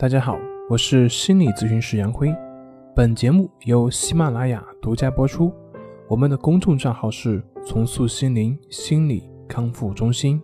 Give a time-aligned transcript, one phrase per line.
[0.00, 2.32] 大家好，我是心理咨询师杨辉。
[2.94, 5.52] 本节目由喜马拉雅独家播出。
[6.06, 10.40] 我们的公众账号是“重塑心灵心理康复中心”。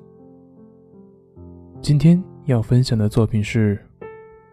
[1.81, 3.79] 今天要分享的作品是：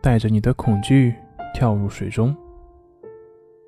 [0.03, 1.15] 带着你的恐惧
[1.51, 2.37] 跳入水中。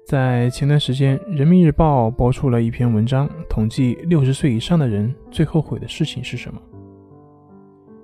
[0.06, 6.62] 在前段时间，《人民日报》播出了一篇文章，统计六十岁以上的人最后悔的事情是什么。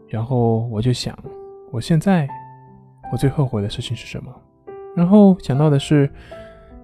[0.07, 1.15] 然后我就想，
[1.69, 2.27] 我现在。
[3.11, 4.33] 我最后悔的事情是什么？
[4.95, 6.09] 然后想到的是，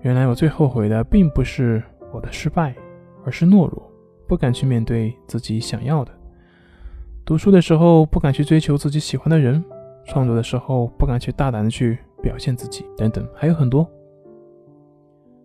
[0.01, 2.75] 原来我最后悔的并不是我的失败，
[3.25, 3.91] 而是懦弱，
[4.27, 6.11] 不敢去面对自己想要的。
[7.25, 9.63] 读书的时候不敢去追求自己喜欢的人，
[10.05, 13.89] 创作的时候不敢去大胆的去表现自己，等等，还有很多。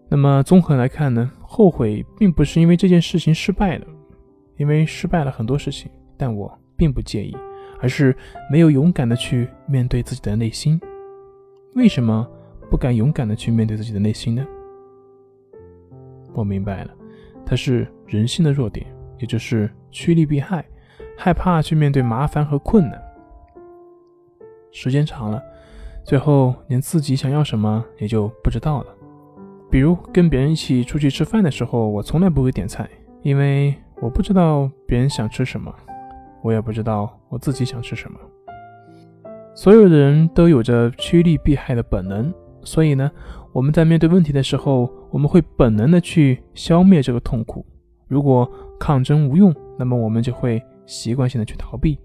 [0.08, 3.86] 那么综合来看呢，后悔并不是因为这件事情失败了，
[4.58, 7.34] 因为失败了很多事情，但我并不介意。
[7.80, 8.16] 而是
[8.50, 10.80] 没有勇敢的去面对自己的内心。
[11.74, 12.26] 为什么
[12.70, 14.46] 不敢勇敢的去面对自己的内心呢？
[16.32, 16.90] 我明白了，
[17.44, 18.86] 它是人性的弱点，
[19.18, 20.64] 也就是趋利避害，
[21.16, 23.00] 害怕去面对麻烦和困难。
[24.72, 25.42] 时间长了，
[26.04, 28.94] 最后连自己想要什么也就不知道了。
[29.70, 32.88] 比如跟别人一起出去吃饭的时候，我从来不会点菜，
[33.22, 35.72] 因为我不知道别人想吃什么。
[36.42, 38.18] 我也不知道我自己想吃什么。
[39.54, 43.10] 所有的人都有着趋利避害的本能，所以呢，
[43.52, 47.66] 我们在面对问题的时候，我们会本能的去消灭这个痛苦。
[48.06, 51.98] 如果抗争无用，那么我们就会习惯性的去逃避。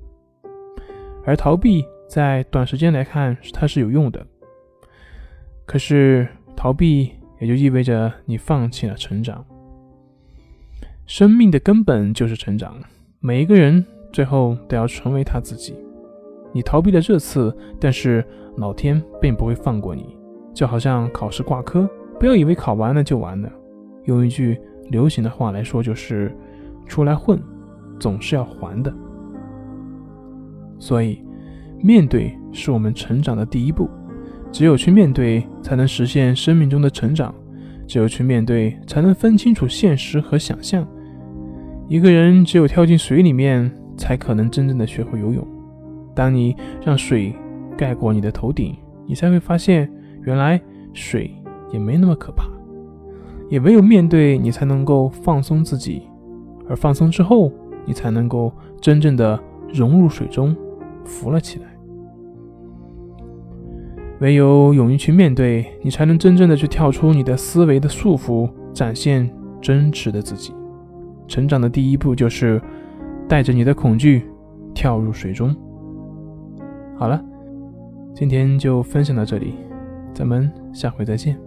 [1.23, 4.25] 而逃避在短时间来看，它是有用的。
[5.66, 9.45] 可是逃避也就意味着你放弃了成长。
[11.06, 12.75] 生命的根本就是成长，
[13.19, 13.86] 每一个人。
[14.16, 15.75] 最后都要成为他自己。
[16.53, 18.23] 你逃避了这次，但是
[18.55, 20.16] 老天并不会放过你。
[20.53, 21.85] 就好像考试挂科，
[22.17, 23.52] 不要以为考完了就完了。
[24.05, 24.57] 用一句
[24.89, 26.33] 流行的话来说，就是
[26.85, 27.38] 出来混，
[28.00, 28.94] 总是要还的。
[30.79, 31.22] 所以，
[31.81, 33.89] 面对是我们成长的第一步。
[34.50, 37.35] 只有去面对，才能实现生命中的成长。
[37.85, 40.88] 只有去面对，才能分清楚现实和想象。
[41.89, 43.69] 一个人只有跳进水里面。
[43.97, 45.45] 才可能真正的学会游泳。
[46.13, 47.35] 当你让水
[47.78, 48.75] 盖过你的头顶，
[49.06, 49.91] 你才会发现，
[50.23, 50.61] 原来
[50.94, 51.29] 水
[51.72, 52.45] 也没那么可怕。
[53.50, 56.03] 也唯有面对，你才能够放松自己，
[56.69, 57.51] 而放松之后，
[57.85, 59.39] 你才能够真正的
[59.73, 60.56] 融入水中，
[61.03, 61.66] 浮了起来。
[64.22, 69.29] 唯有勇于去面对，你才能真正的去跳出你的思维的束缚，展现
[69.62, 70.53] 真实的自己。
[71.27, 72.62] 成长的第一步就是。
[73.28, 74.24] 带着你的恐惧
[74.74, 75.56] 跳入水中。
[76.97, 77.24] 好了，
[78.13, 79.56] 今天就分享到这里，
[80.13, 81.38] 咱们下回再见。